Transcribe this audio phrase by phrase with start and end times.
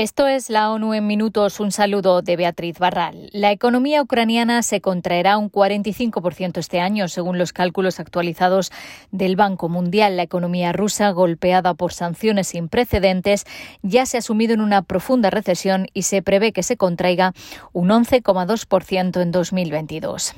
[0.00, 1.60] Esto es la ONU en minutos.
[1.60, 3.28] Un saludo de Beatriz Barral.
[3.34, 8.72] La economía ucraniana se contraerá un 45% este año, según los cálculos actualizados
[9.10, 10.16] del Banco Mundial.
[10.16, 13.44] La economía rusa, golpeada por sanciones sin precedentes,
[13.82, 17.34] ya se ha sumido en una profunda recesión y se prevé que se contraiga
[17.74, 20.34] un 11,2% en 2022.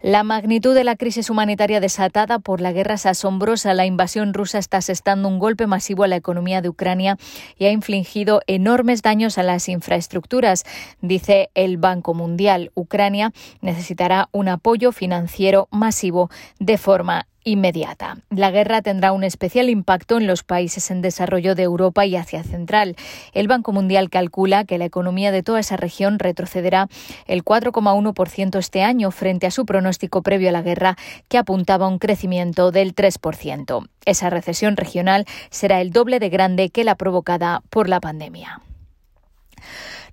[0.00, 3.74] La magnitud de la crisis humanitaria desatada por la guerra es asombrosa.
[3.74, 7.18] La invasión rusa está asestando un golpe masivo a la economía de Ucrania
[7.58, 10.64] y ha infligido enormes daños a las infraestructuras,
[11.00, 12.70] dice el Banco Mundial.
[12.74, 16.30] Ucrania necesitará un apoyo financiero masivo
[16.60, 18.18] de forma inmediata.
[18.30, 22.42] La guerra tendrá un especial impacto en los países en desarrollo de Europa y Asia
[22.42, 22.96] Central.
[23.32, 26.88] El Banco Mundial calcula que la economía de toda esa región retrocederá
[27.26, 30.96] el 4,1% este año frente a su pronóstico previo a la guerra
[31.28, 33.88] que apuntaba a un crecimiento del 3%.
[34.04, 38.60] Esa recesión regional será el doble de grande que la provocada por la pandemia.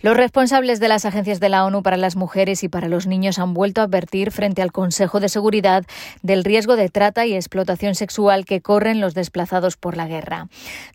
[0.01, 3.39] Los responsables de las agencias de la ONU para las mujeres y para los niños
[3.39, 5.85] han vuelto a advertir frente al Consejo de Seguridad
[6.21, 10.47] del riesgo de trata y explotación sexual que corren los desplazados por la guerra.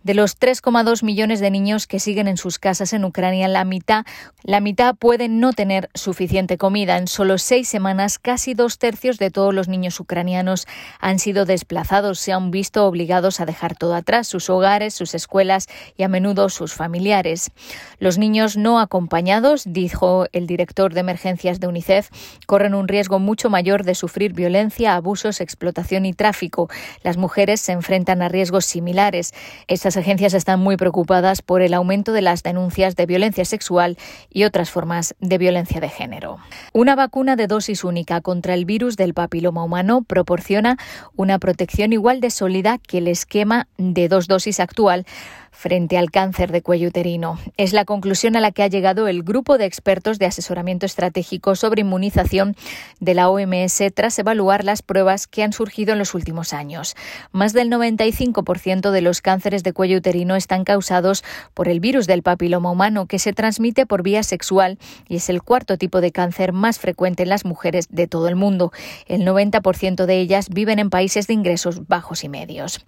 [0.03, 4.05] De los 3,2 millones de niños que siguen en sus casas en Ucrania, la mitad,
[4.43, 6.97] la mitad pueden no tener suficiente comida.
[6.97, 10.67] En solo seis semanas, casi dos tercios de todos los niños ucranianos
[11.01, 15.69] han sido desplazados, se han visto obligados a dejar todo atrás, sus hogares, sus escuelas
[15.97, 17.51] y a menudo sus familiares.
[17.99, 22.11] Los niños no acompañados, dijo el director de emergencias de UNICEF,
[22.47, 26.69] corren un riesgo mucho mayor de sufrir violencia, abusos, explotación y tráfico.
[27.05, 29.33] Las mujeres se enfrentan a riesgos similares.
[29.69, 33.97] Estas agencias están muy preocupadas por el aumento de las denuncias de violencia sexual
[34.29, 36.39] y otras formas de violencia de género.
[36.73, 40.79] Una vacuna de dosis única contra el virus del papiloma humano proporciona
[41.15, 45.07] una protección igual de sólida que el esquema de dos dosis actual
[45.51, 47.39] frente al cáncer de cuello uterino.
[47.57, 51.55] Es la conclusión a la que ha llegado el grupo de expertos de asesoramiento estratégico
[51.57, 52.57] sobre inmunización
[53.01, 56.97] de la OMS tras evaluar las pruebas que han surgido en los últimos años.
[57.33, 61.25] Más del 95% de los cánceres de cuello uterino están causados
[61.55, 64.79] por el virus del papiloma humano que se transmite por vía sexual
[65.09, 68.37] y es el cuarto tipo de cáncer más frecuente en las mujeres de todo el
[68.37, 68.73] mundo.
[69.07, 72.85] El 90% de ellas viven en países de ingresos bajos y medios.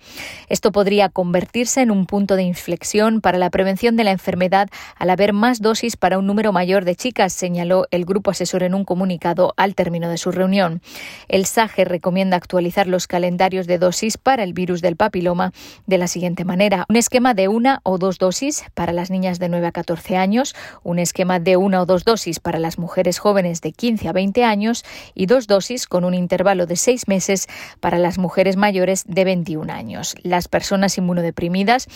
[0.49, 5.11] Esto podría convertirse en un punto de inflexión para la prevención de la enfermedad al
[5.11, 8.85] haber más dosis para un número mayor de chicas, señaló el grupo asesor en un
[8.85, 10.83] comunicado al término de su reunión.
[11.29, 15.53] El SAGE recomienda actualizar los calendarios de dosis para el virus del papiloma
[15.87, 16.85] de la siguiente manera.
[16.89, 20.55] Un esquema de una o dos dosis para las niñas de 9 a 14 años,
[20.83, 24.45] un esquema de una o dos dosis para las mujeres jóvenes de 15 a 20
[24.45, 27.49] años y dos dosis con un intervalo de seis meses
[27.81, 30.15] para las mujeres mayores de 21 años.
[30.23, 31.89] Las personas inmunodeprimidas,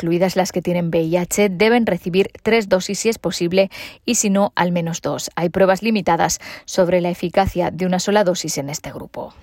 [0.00, 3.70] incluidas las que tienen VIH, deben recibir tres dosis si es posible
[4.06, 5.30] y si no, al menos dos.
[5.36, 9.34] Hay pruebas limitadas sobre la eficacia de una sola dosis en este grupo.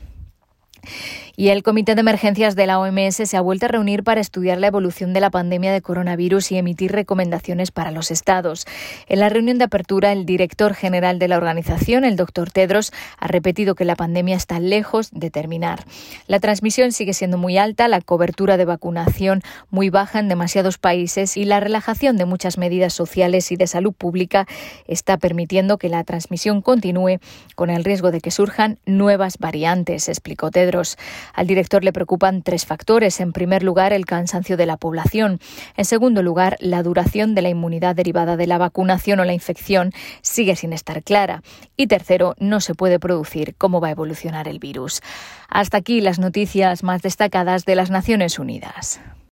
[1.39, 4.57] Y el Comité de Emergencias de la OMS se ha vuelto a reunir para estudiar
[4.57, 8.65] la evolución de la pandemia de coronavirus y emitir recomendaciones para los estados.
[9.05, 13.27] En la reunión de apertura, el director general de la organización, el doctor Tedros, ha
[13.27, 15.85] repetido que la pandemia está lejos de terminar.
[16.25, 21.37] La transmisión sigue siendo muy alta, la cobertura de vacunación muy baja en demasiados países
[21.37, 24.47] y la relajación de muchas medidas sociales y de salud pública
[24.87, 27.19] está permitiendo que la transmisión continúe
[27.53, 30.97] con el riesgo de que surjan nuevas variantes, explicó Tedros.
[31.33, 33.19] Al director le preocupan tres factores.
[33.19, 35.39] En primer lugar, el cansancio de la población.
[35.75, 39.91] En segundo lugar, la duración de la inmunidad derivada de la vacunación o la infección
[40.21, 41.43] sigue sin estar clara.
[41.75, 45.01] Y tercero, no se puede producir cómo va a evolucionar el virus.
[45.49, 48.99] Hasta aquí las noticias más destacadas de las Naciones Unidas.